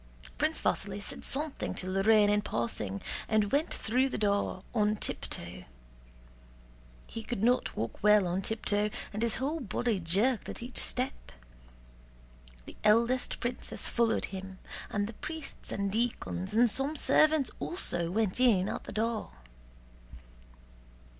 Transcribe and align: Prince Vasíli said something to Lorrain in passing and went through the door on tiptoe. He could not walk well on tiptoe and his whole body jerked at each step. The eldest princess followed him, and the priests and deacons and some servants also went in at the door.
Prince 0.39 0.59
Vasíli 0.59 0.99
said 0.99 1.23
something 1.23 1.75
to 1.75 1.87
Lorrain 1.87 2.27
in 2.27 2.41
passing 2.41 3.03
and 3.27 3.51
went 3.51 3.71
through 3.71 4.09
the 4.09 4.17
door 4.17 4.63
on 4.73 4.95
tiptoe. 4.95 5.65
He 7.05 7.21
could 7.21 7.43
not 7.43 7.77
walk 7.77 8.01
well 8.01 8.25
on 8.25 8.41
tiptoe 8.41 8.89
and 9.13 9.21
his 9.21 9.35
whole 9.35 9.59
body 9.59 9.99
jerked 9.99 10.49
at 10.49 10.63
each 10.63 10.79
step. 10.79 11.31
The 12.65 12.77
eldest 12.83 13.39
princess 13.39 13.87
followed 13.87 14.25
him, 14.33 14.57
and 14.89 15.05
the 15.05 15.13
priests 15.13 15.71
and 15.71 15.91
deacons 15.91 16.51
and 16.55 16.67
some 16.67 16.95
servants 16.95 17.51
also 17.59 18.09
went 18.09 18.39
in 18.39 18.69
at 18.69 18.85
the 18.85 18.91
door. 18.91 19.29